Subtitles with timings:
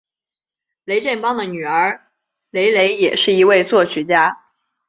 [0.83, 2.07] 雷振邦的女儿
[2.49, 4.41] 雷蕾也是一位作曲家。